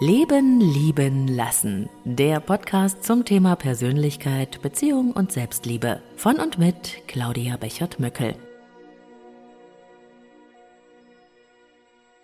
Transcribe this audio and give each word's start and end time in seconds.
Leben, 0.00 0.60
Lieben, 0.60 1.26
Lassen. 1.26 1.88
Der 2.04 2.38
Podcast 2.38 3.02
zum 3.02 3.24
Thema 3.24 3.56
Persönlichkeit, 3.56 4.62
Beziehung 4.62 5.10
und 5.10 5.32
Selbstliebe. 5.32 6.00
Von 6.14 6.36
und 6.36 6.56
mit 6.56 7.02
Claudia 7.08 7.56
Bechert-Möckel. 7.56 8.36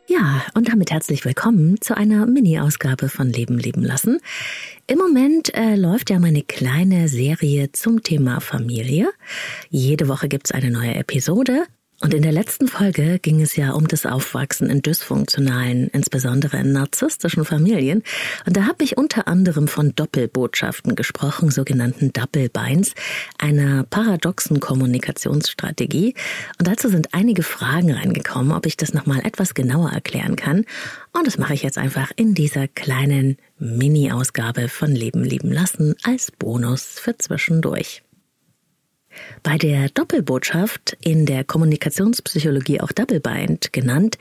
Ja, 0.07 0.45
und 0.55 0.69
damit 0.69 0.93
herzlich 0.93 1.25
willkommen 1.25 1.81
zu 1.81 1.97
einer 1.97 2.27
Mini-Ausgabe 2.27 3.09
von 3.09 3.31
Leben, 3.31 3.59
Lieben, 3.59 3.83
Lassen. 3.83 4.21
Im 4.87 4.99
Moment 4.99 5.53
äh, 5.57 5.75
läuft 5.75 6.11
ja 6.11 6.21
meine 6.21 6.43
kleine 6.43 7.09
Serie 7.09 7.73
zum 7.73 8.05
Thema 8.05 8.39
Familie. 8.39 9.11
Jede 9.69 10.07
Woche 10.07 10.29
gibt's 10.29 10.53
eine 10.53 10.71
neue 10.71 10.95
Episode 10.95 11.65
und 12.05 12.13
in 12.13 12.21
der 12.21 12.33
letzten 12.33 12.69
Folge 12.69 13.19
ging 13.19 13.41
es 13.41 13.57
ja 13.57 13.73
um 13.73 13.89
das 13.89 14.05
Aufwachsen 14.05 14.69
in 14.69 14.83
dysfunktionalen, 14.83 15.89
insbesondere 15.89 16.59
in 16.59 16.71
narzisstischen 16.71 17.47
Familien. 17.47 18.03
Und 18.45 18.59
da 18.59 18.65
habe 18.65 18.85
ich 18.85 18.99
unter 18.99 19.27
anderem 19.27 19.69
von 19.69 19.95
Doppelbotschaften 19.95 20.97
gesprochen, 20.97 21.51
sogenannten 21.51 22.13
Double 22.13 22.51
Binds, 22.51 22.93
einer 23.39 23.85
paradoxen 23.85 24.61
Kommunikationsstrategie. 24.61 26.13
Und 26.59 26.69
dazu 26.69 26.91
sind 26.91 27.15
einige 27.15 27.43
Fragen 27.43 27.93
reingekommen, 27.93 28.53
ob 28.53 28.67
ich 28.67 28.77
das 28.77 28.93
nochmal 28.93 29.25
etwas 29.25 29.55
genauer 29.55 29.89
erklären 29.89 30.37
kann. 30.37 30.67
Und 31.15 31.27
das 31.27 31.39
mache 31.39 31.55
ich 31.55 31.63
jetzt 31.63 31.79
einfach 31.79 32.13
in 32.17 32.35
dieser 32.35 32.69
kleinen 32.69 33.39
Mini-Ausgabe 33.59 34.69
von 34.69 34.95
Leben 34.95 35.25
lieben 35.25 35.51
lassen 35.51 35.95
als 36.03 36.33
Bonus 36.33 36.85
für 36.85 37.17
zwischendurch. 37.17 38.03
Bei 39.45 39.59
der 39.59 39.91
Doppelbotschaft, 39.91 40.97
in 41.03 41.27
der 41.27 41.45
Kommunikationspsychologie 41.45 42.81
auch 42.81 42.93
Double 42.93 43.21
Bind 43.21 43.75
genannt, 43.75 44.17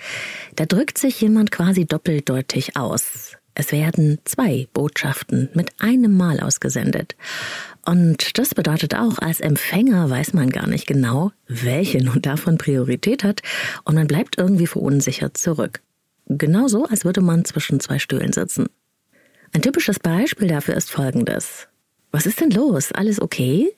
da 0.57 0.65
drückt 0.65 0.97
sich 0.97 1.21
jemand 1.21 1.49
quasi 1.49 1.85
doppeldeutig 1.85 2.75
aus. 2.75 3.37
Es 3.55 3.71
werden 3.71 4.19
zwei 4.25 4.67
Botschaften 4.73 5.47
mit 5.53 5.71
einem 5.79 6.17
Mal 6.17 6.41
ausgesendet. 6.41 7.15
Und 7.85 8.37
das 8.37 8.53
bedeutet 8.53 8.95
auch, 8.95 9.17
als 9.19 9.39
Empfänger 9.39 10.09
weiß 10.09 10.33
man 10.33 10.49
gar 10.49 10.67
nicht 10.67 10.87
genau, 10.87 11.31
welche 11.47 12.03
nun 12.03 12.21
davon 12.21 12.57
Priorität 12.57 13.23
hat, 13.23 13.41
und 13.85 13.95
man 13.95 14.07
bleibt 14.07 14.37
irgendwie 14.37 14.67
verunsichert 14.67 15.37
zurück. 15.37 15.79
Genauso, 16.27 16.85
als 16.85 17.05
würde 17.05 17.21
man 17.21 17.45
zwischen 17.45 17.79
zwei 17.79 17.97
Stühlen 17.97 18.33
sitzen. 18.33 18.67
Ein 19.53 19.61
typisches 19.61 19.99
Beispiel 19.99 20.49
dafür 20.49 20.75
ist 20.75 20.91
folgendes. 20.91 21.69
Was 22.11 22.25
ist 22.25 22.41
denn 22.41 22.51
los? 22.51 22.91
Alles 22.91 23.21
okay? 23.21 23.73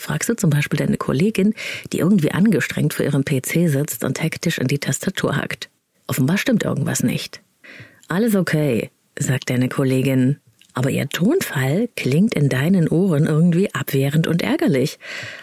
Fragst 0.00 0.28
du 0.28 0.34
zum 0.34 0.50
Beispiel 0.50 0.78
deine 0.78 0.96
Kollegin, 0.96 1.54
die 1.92 1.98
irgendwie 1.98 2.32
angestrengt 2.32 2.94
vor 2.94 3.04
ihrem 3.04 3.24
PC 3.24 3.68
sitzt 3.68 4.04
und 4.04 4.22
hektisch 4.22 4.58
in 4.58 4.66
die 4.66 4.78
Tastatur 4.78 5.36
hackt. 5.36 5.68
Offenbar 6.06 6.38
stimmt 6.38 6.64
irgendwas 6.64 7.02
nicht. 7.02 7.40
Alles 8.08 8.34
okay, 8.34 8.90
sagt 9.18 9.50
deine 9.50 9.68
Kollegin, 9.68 10.38
aber 10.74 10.90
ihr 10.90 11.08
Tonfall 11.08 11.88
klingt 11.96 12.34
in 12.34 12.48
deinen 12.48 12.88
Ohren 12.88 13.26
irgendwie 13.26 13.74
abwehrend 13.74 14.26
und 14.26 14.42
ärgerlich. 14.42 14.98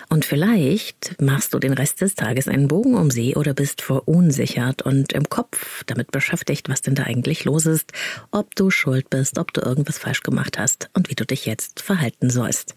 Und 0.09 0.25
vielleicht 0.25 1.22
machst 1.22 1.53
du 1.53 1.59
den 1.59 1.73
Rest 1.73 2.02
des 2.02 2.16
Tages 2.16 2.47
einen 2.47 2.67
Bogen 2.67 2.95
um 2.95 3.11
sie 3.11 3.35
oder 3.35 3.53
bist 3.53 3.81
verunsichert 3.81 4.81
und 4.81 5.13
im 5.13 5.30
Kopf 5.30 5.83
damit 5.85 6.11
beschäftigt, 6.11 6.69
was 6.69 6.81
denn 6.81 6.95
da 6.95 7.03
eigentlich 7.03 7.45
los 7.45 7.66
ist, 7.66 7.91
ob 8.31 8.55
du 8.55 8.69
schuld 8.69 9.09
bist, 9.09 9.38
ob 9.38 9.53
du 9.53 9.61
irgendwas 9.61 9.97
falsch 9.97 10.23
gemacht 10.23 10.58
hast 10.58 10.89
und 10.94 11.09
wie 11.09 11.16
du 11.16 11.25
dich 11.25 11.45
jetzt 11.45 11.81
verhalten 11.81 12.30
sollst. 12.30 12.75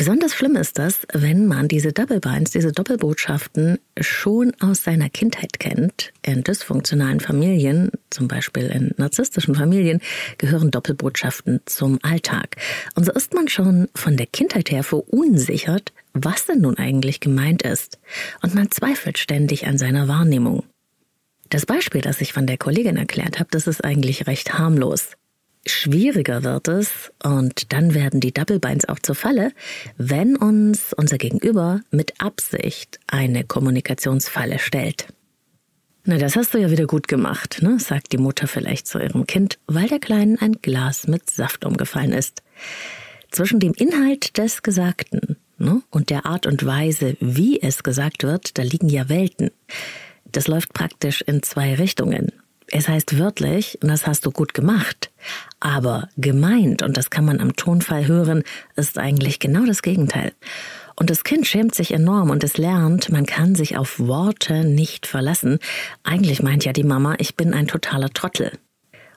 Besonders 0.00 0.32
schlimm 0.32 0.56
ist 0.56 0.78
das, 0.78 1.06
wenn 1.12 1.46
man 1.46 1.68
diese 1.68 1.92
Double 1.92 2.20
Binds, 2.20 2.52
diese 2.52 2.72
Doppelbotschaften 2.72 3.78
schon 4.00 4.54
aus 4.58 4.82
seiner 4.82 5.10
Kindheit 5.10 5.60
kennt. 5.60 6.14
In 6.22 6.42
dysfunktionalen 6.42 7.20
Familien, 7.20 7.90
zum 8.08 8.26
Beispiel 8.26 8.68
in 8.68 8.94
narzisstischen 8.96 9.54
Familien, 9.54 10.00
gehören 10.38 10.70
Doppelbotschaften 10.70 11.60
zum 11.66 11.98
Alltag. 12.00 12.56
Und 12.94 13.04
so 13.04 13.12
ist 13.12 13.34
man 13.34 13.48
schon 13.48 13.88
von 13.94 14.16
der 14.16 14.24
Kindheit 14.24 14.70
her 14.70 14.84
verunsichert, 14.84 15.92
was 16.14 16.46
denn 16.46 16.62
nun 16.62 16.78
eigentlich 16.78 17.20
gemeint 17.20 17.60
ist. 17.60 17.98
Und 18.40 18.54
man 18.54 18.70
zweifelt 18.70 19.18
ständig 19.18 19.66
an 19.66 19.76
seiner 19.76 20.08
Wahrnehmung. 20.08 20.64
Das 21.50 21.66
Beispiel, 21.66 22.00
das 22.00 22.22
ich 22.22 22.32
von 22.32 22.46
der 22.46 22.56
Kollegin 22.56 22.96
erklärt 22.96 23.38
habe, 23.38 23.50
das 23.50 23.66
ist 23.66 23.84
eigentlich 23.84 24.26
recht 24.26 24.54
harmlos. 24.54 25.10
Schwieriger 25.66 26.42
wird 26.42 26.68
es, 26.68 27.12
und 27.22 27.72
dann 27.72 27.94
werden 27.94 28.20
die 28.20 28.32
Double 28.32 28.58
Binds 28.58 28.88
auch 28.88 28.98
zur 28.98 29.14
Falle, 29.14 29.52
wenn 29.98 30.36
uns 30.36 30.94
unser 30.94 31.18
Gegenüber 31.18 31.80
mit 31.90 32.14
Absicht 32.18 32.98
eine 33.06 33.44
Kommunikationsfalle 33.44 34.58
stellt. 34.58 35.08
Na, 36.04 36.16
das 36.16 36.34
hast 36.34 36.54
du 36.54 36.58
ja 36.58 36.70
wieder 36.70 36.86
gut 36.86 37.08
gemacht, 37.08 37.60
ne? 37.60 37.78
sagt 37.78 38.12
die 38.12 38.18
Mutter 38.18 38.46
vielleicht 38.46 38.86
zu 38.86 38.98
ihrem 38.98 39.26
Kind, 39.26 39.58
weil 39.66 39.86
der 39.86 39.98
Kleinen 39.98 40.38
ein 40.38 40.54
Glas 40.62 41.06
mit 41.06 41.28
Saft 41.28 41.66
umgefallen 41.66 42.12
ist. 42.12 42.42
Zwischen 43.30 43.60
dem 43.60 43.74
Inhalt 43.74 44.38
des 44.38 44.62
Gesagten 44.62 45.36
ne, 45.58 45.82
und 45.90 46.08
der 46.08 46.24
Art 46.24 46.46
und 46.46 46.64
Weise, 46.64 47.16
wie 47.20 47.60
es 47.60 47.82
gesagt 47.82 48.22
wird, 48.22 48.56
da 48.56 48.62
liegen 48.62 48.88
ja 48.88 49.10
Welten. 49.10 49.50
Das 50.32 50.48
läuft 50.48 50.72
praktisch 50.72 51.20
in 51.20 51.42
zwei 51.42 51.74
Richtungen. 51.74 52.32
Es 52.68 52.88
heißt 52.88 53.18
wörtlich, 53.18 53.78
und 53.82 53.88
das 53.88 54.06
hast 54.06 54.24
du 54.24 54.30
gut 54.30 54.54
gemacht. 54.54 55.09
Aber 55.60 56.08
gemeint, 56.16 56.82
und 56.82 56.96
das 56.96 57.10
kann 57.10 57.24
man 57.24 57.40
am 57.40 57.56
Tonfall 57.56 58.06
hören, 58.06 58.42
ist 58.76 58.98
eigentlich 58.98 59.38
genau 59.38 59.66
das 59.66 59.82
Gegenteil. 59.82 60.32
Und 60.96 61.08
das 61.08 61.24
Kind 61.24 61.46
schämt 61.46 61.74
sich 61.74 61.92
enorm 61.92 62.30
und 62.30 62.44
es 62.44 62.58
lernt, 62.58 63.10
man 63.10 63.24
kann 63.24 63.54
sich 63.54 63.76
auf 63.76 63.98
Worte 63.98 64.64
nicht 64.64 65.06
verlassen. 65.06 65.58
Eigentlich 66.04 66.42
meint 66.42 66.64
ja 66.64 66.72
die 66.72 66.84
Mama, 66.84 67.14
ich 67.18 67.36
bin 67.36 67.54
ein 67.54 67.66
totaler 67.66 68.10
Trottel. 68.10 68.52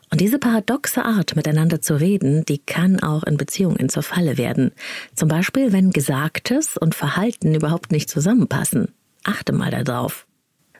Und 0.09 0.21
diese 0.21 0.37
paradoxe 0.37 1.03
Art, 1.03 1.35
miteinander 1.35 1.81
zu 1.81 1.99
reden, 1.99 2.45
die 2.45 2.59
kann 2.59 3.01
auch 3.01 3.23
in 3.23 3.35
Beziehungen 3.35 3.89
zur 3.89 4.03
Falle 4.03 4.37
werden. 4.37 4.71
Zum 5.15 5.27
Beispiel, 5.27 5.73
wenn 5.73 5.89
Gesagtes 5.89 6.77
und 6.77 6.93
Verhalten 6.93 7.55
überhaupt 7.55 7.91
nicht 7.91 8.09
zusammenpassen. 8.09 8.89
Achte 9.23 9.53
mal 9.53 9.71
darauf. 9.71 10.27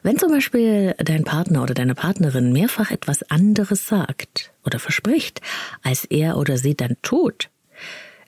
Wenn 0.03 0.19
zum 0.19 0.31
Beispiel 0.31 0.95
dein 0.97 1.23
Partner 1.23 1.63
oder 1.63 1.73
deine 1.73 1.95
Partnerin 1.95 2.51
mehrfach 2.51 2.91
etwas 2.91 3.23
anderes 3.31 3.87
sagt 3.87 4.51
oder 4.65 4.77
verspricht, 4.77 5.39
als 5.81 6.03
er 6.03 6.37
oder 6.37 6.57
sie 6.57 6.75
dann 6.75 6.97
tut, 7.01 7.49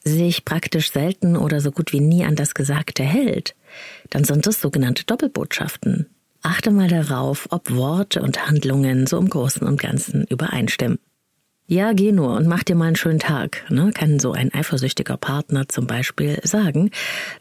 sich 0.05 0.45
praktisch 0.45 0.91
selten 0.91 1.35
oder 1.35 1.59
so 1.59 1.71
gut 1.71 1.91
wie 1.91 1.99
nie 1.99 2.23
an 2.23 2.37
das 2.37 2.53
Gesagte 2.53 3.03
hält, 3.03 3.55
dann 4.09 4.23
sind 4.23 4.47
das 4.47 4.61
sogenannte 4.61 5.03
Doppelbotschaften. 5.03 6.07
Achte 6.43 6.71
mal 6.71 6.87
darauf, 6.87 7.47
ob 7.49 7.69
Worte 7.71 8.21
und 8.21 8.47
Handlungen 8.47 9.05
so 9.05 9.17
im 9.17 9.29
Großen 9.29 9.67
und 9.67 9.81
Ganzen 9.81 10.23
übereinstimmen. 10.27 10.99
Ja, 11.67 11.91
geh 11.91 12.13
nur 12.13 12.37
und 12.37 12.47
mach 12.47 12.63
dir 12.63 12.75
mal 12.75 12.85
einen 12.85 12.95
schönen 12.95 13.19
Tag, 13.19 13.69
ne? 13.69 13.91
kann 13.93 14.19
so 14.19 14.31
ein 14.31 14.53
eifersüchtiger 14.53 15.17
Partner 15.17 15.67
zum 15.67 15.87
Beispiel 15.87 16.39
sagen 16.43 16.91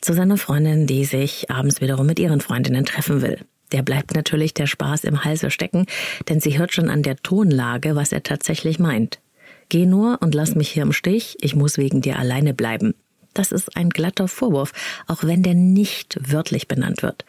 zu 0.01 0.13
seiner 0.13 0.39
Freundin, 0.39 0.89
die 0.89 1.05
sich 1.05 1.51
abends 1.51 1.81
wiederum 1.81 2.07
mit 2.07 2.19
ihren 2.19 2.41
Freundinnen 2.41 2.87
treffen 2.87 3.23
will 3.23 3.39
der 3.73 3.83
bleibt 3.83 4.15
natürlich 4.15 4.55
der 4.55 4.67
Spaß 4.67 5.05
im 5.05 5.25
Halse 5.25 5.51
stecken, 5.51 5.87
denn 6.29 6.41
sie 6.41 6.59
hört 6.59 6.73
schon 6.73 6.91
an 6.91 7.03
der 7.03 7.17
Tonlage, 7.17 7.97
was 7.97 8.13
er 8.13 8.23
tatsächlich 8.23 8.79
meint. 8.79 9.21
Geh 9.69 9.87
nur 9.87 10.19
und 10.21 10.35
lass 10.35 10.55
mich 10.55 10.71
hier 10.71 10.83
im 10.83 10.93
Stich, 10.93 11.37
ich 11.41 11.55
muss 11.55 11.79
wegen 11.79 12.01
dir 12.01 12.19
alleine 12.19 12.55
bleiben. 12.55 12.95
Das 13.35 13.51
ist 13.51 13.77
ein 13.77 13.91
glatter 13.91 14.29
Vorwurf, 14.29 14.73
auch 15.09 15.25
wenn 15.25 15.43
der 15.43 15.55
nicht 15.55 16.17
wörtlich 16.21 16.69
benannt 16.69 17.03
wird. 17.03 17.25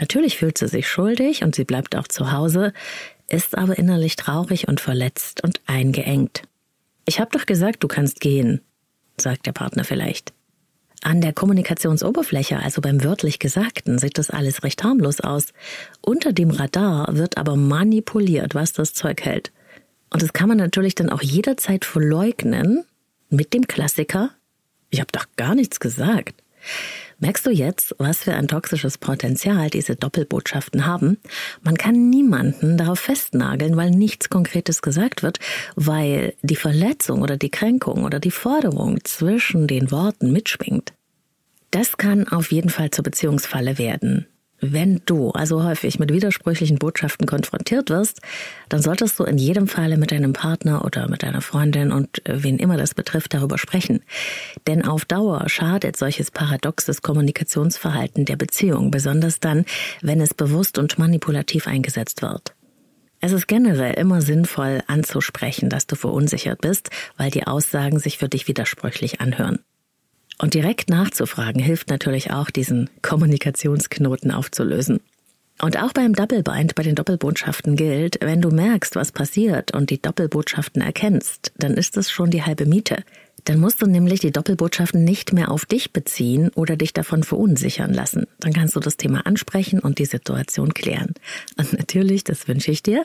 Natürlich 0.00 0.36
fühlt 0.36 0.58
sie 0.58 0.68
sich 0.68 0.88
schuldig 0.88 1.44
und 1.44 1.54
sie 1.54 1.64
bleibt 1.64 1.94
auch 1.94 2.08
zu 2.08 2.32
Hause, 2.32 2.72
ist 3.28 3.56
aber 3.56 3.78
innerlich 3.78 4.16
traurig 4.16 4.68
und 4.68 4.80
verletzt 4.80 5.44
und 5.44 5.60
eingeengt. 5.66 6.42
Ich 7.06 7.20
hab 7.20 7.30
doch 7.32 7.46
gesagt, 7.46 7.82
du 7.84 7.88
kannst 7.88 8.20
gehen, 8.20 8.60
sagt 9.16 9.46
der 9.46 9.52
Partner 9.52 9.84
vielleicht. 9.84 10.33
An 11.04 11.20
der 11.20 11.34
Kommunikationsoberfläche, 11.34 12.58
also 12.58 12.80
beim 12.80 13.04
wörtlich 13.04 13.38
Gesagten, 13.38 13.98
sieht 13.98 14.16
das 14.16 14.30
alles 14.30 14.62
recht 14.64 14.82
harmlos 14.82 15.20
aus. 15.20 15.48
Unter 16.00 16.32
dem 16.32 16.48
Radar 16.50 17.14
wird 17.14 17.36
aber 17.36 17.56
manipuliert, 17.56 18.54
was 18.54 18.72
das 18.72 18.94
Zeug 18.94 19.20
hält. 19.22 19.52
Und 20.08 20.22
das 20.22 20.32
kann 20.32 20.48
man 20.48 20.56
natürlich 20.56 20.94
dann 20.94 21.10
auch 21.10 21.20
jederzeit 21.20 21.84
verleugnen 21.84 22.84
mit 23.28 23.52
dem 23.52 23.66
Klassiker, 23.66 24.30
ich 24.88 25.00
habe 25.00 25.12
doch 25.12 25.26
gar 25.36 25.54
nichts 25.54 25.78
gesagt. 25.78 26.42
Merkst 27.18 27.46
du 27.46 27.50
jetzt, 27.50 27.94
was 27.98 28.18
für 28.24 28.34
ein 28.34 28.48
toxisches 28.48 28.98
Potenzial 28.98 29.70
diese 29.70 29.96
Doppelbotschaften 29.96 30.86
haben? 30.86 31.18
Man 31.62 31.76
kann 31.76 32.10
niemanden 32.10 32.76
darauf 32.76 32.98
festnageln, 33.00 33.76
weil 33.76 33.90
nichts 33.90 34.28
Konkretes 34.28 34.82
gesagt 34.82 35.22
wird, 35.22 35.38
weil 35.76 36.34
die 36.42 36.56
Verletzung 36.56 37.22
oder 37.22 37.36
die 37.36 37.50
Kränkung 37.50 38.04
oder 38.04 38.20
die 38.20 38.30
Forderung 38.30 38.98
zwischen 39.04 39.66
den 39.66 39.90
Worten 39.90 40.32
mitschwingt. 40.32 40.92
Das 41.70 41.96
kann 41.96 42.28
auf 42.28 42.52
jeden 42.52 42.70
Fall 42.70 42.90
zur 42.90 43.04
Beziehungsfalle 43.04 43.78
werden. 43.78 44.26
Wenn 44.72 45.02
du 45.04 45.30
also 45.32 45.62
häufig 45.62 45.98
mit 45.98 46.10
widersprüchlichen 46.10 46.78
Botschaften 46.78 47.26
konfrontiert 47.26 47.90
wirst, 47.90 48.22
dann 48.70 48.80
solltest 48.80 49.18
du 49.18 49.24
in 49.24 49.36
jedem 49.36 49.68
Falle 49.68 49.98
mit 49.98 50.10
deinem 50.10 50.32
Partner 50.32 50.86
oder 50.86 51.06
mit 51.10 51.22
deiner 51.22 51.42
Freundin 51.42 51.92
und 51.92 52.26
äh, 52.26 52.42
wen 52.42 52.58
immer 52.58 52.78
das 52.78 52.94
betrifft 52.94 53.34
darüber 53.34 53.58
sprechen. 53.58 54.02
Denn 54.66 54.82
auf 54.82 55.04
Dauer 55.04 55.50
schadet 55.50 55.98
solches 55.98 56.30
paradoxes 56.30 57.02
Kommunikationsverhalten 57.02 58.24
der 58.24 58.36
Beziehung, 58.36 58.90
besonders 58.90 59.38
dann, 59.38 59.66
wenn 60.00 60.22
es 60.22 60.32
bewusst 60.32 60.78
und 60.78 60.98
manipulativ 60.98 61.66
eingesetzt 61.66 62.22
wird. 62.22 62.54
Es 63.20 63.32
ist 63.32 63.46
generell 63.46 63.92
immer 63.94 64.22
sinnvoll 64.22 64.82
anzusprechen, 64.86 65.68
dass 65.68 65.86
du 65.86 65.94
verunsichert 65.94 66.62
bist, 66.62 66.88
weil 67.18 67.30
die 67.30 67.46
Aussagen 67.46 67.98
sich 67.98 68.16
für 68.16 68.30
dich 68.30 68.48
widersprüchlich 68.48 69.20
anhören. 69.20 69.58
Und 70.38 70.54
direkt 70.54 70.90
nachzufragen 70.90 71.62
hilft 71.62 71.90
natürlich 71.90 72.30
auch, 72.32 72.50
diesen 72.50 72.90
Kommunikationsknoten 73.02 74.30
aufzulösen. 74.30 75.00
Und 75.62 75.78
auch 75.80 75.92
beim 75.92 76.14
Doppelbind, 76.14 76.74
bei 76.74 76.82
den 76.82 76.96
Doppelbotschaften 76.96 77.76
gilt, 77.76 78.18
wenn 78.20 78.40
du 78.40 78.50
merkst, 78.50 78.96
was 78.96 79.12
passiert 79.12 79.72
und 79.72 79.90
die 79.90 80.02
Doppelbotschaften 80.02 80.82
erkennst, 80.82 81.52
dann 81.56 81.74
ist 81.74 81.96
es 81.96 82.10
schon 82.10 82.30
die 82.30 82.42
halbe 82.42 82.66
Miete. 82.66 83.04
Dann 83.44 83.60
musst 83.60 83.82
du 83.82 83.86
nämlich 83.86 84.20
die 84.20 84.32
Doppelbotschaften 84.32 85.04
nicht 85.04 85.32
mehr 85.32 85.50
auf 85.50 85.66
dich 85.66 85.92
beziehen 85.92 86.50
oder 86.54 86.76
dich 86.76 86.92
davon 86.92 87.22
verunsichern 87.22 87.92
lassen. 87.92 88.26
Dann 88.40 88.52
kannst 88.52 88.74
du 88.74 88.80
das 88.80 88.96
Thema 88.96 89.26
ansprechen 89.26 89.78
und 89.78 89.98
die 89.98 90.06
Situation 90.06 90.74
klären. 90.74 91.14
Und 91.56 91.72
natürlich, 91.74 92.24
das 92.24 92.48
wünsche 92.48 92.70
ich 92.70 92.82
dir. 92.82 93.04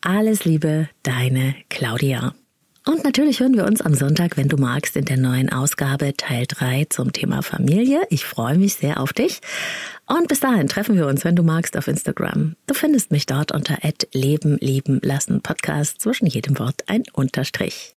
Alles 0.00 0.44
Liebe, 0.44 0.88
deine 1.02 1.54
Claudia. 1.70 2.34
Und 2.90 3.04
natürlich 3.04 3.38
hören 3.38 3.54
wir 3.54 3.66
uns 3.66 3.82
am 3.82 3.94
Sonntag, 3.94 4.36
wenn 4.36 4.48
du 4.48 4.56
magst, 4.56 4.96
in 4.96 5.04
der 5.04 5.16
neuen 5.16 5.48
Ausgabe 5.48 6.12
Teil 6.16 6.46
3 6.48 6.86
zum 6.90 7.12
Thema 7.12 7.40
Familie. 7.40 8.00
Ich 8.10 8.24
freue 8.24 8.58
mich 8.58 8.74
sehr 8.74 8.98
auf 8.98 9.12
dich. 9.12 9.38
Und 10.08 10.26
bis 10.26 10.40
dahin 10.40 10.66
treffen 10.66 10.96
wir 10.96 11.06
uns, 11.06 11.24
wenn 11.24 11.36
du 11.36 11.44
magst, 11.44 11.76
auf 11.76 11.86
Instagram. 11.86 12.56
Du 12.66 12.74
findest 12.74 13.12
mich 13.12 13.26
dort 13.26 13.52
unter 13.52 13.78
Leben, 14.12 14.58
Lieben, 14.60 14.98
Lassen 15.04 15.40
Podcast 15.40 16.00
zwischen 16.00 16.26
jedem 16.26 16.58
Wort 16.58 16.82
ein 16.88 17.04
Unterstrich. 17.12 17.88